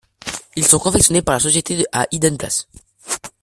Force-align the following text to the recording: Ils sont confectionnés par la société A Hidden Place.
Ils 0.55 0.65
sont 0.65 0.79
confectionnés 0.79 1.21
par 1.21 1.35
la 1.35 1.39
société 1.39 1.85
A 1.91 2.07
Hidden 2.09 2.35
Place. 2.35 2.67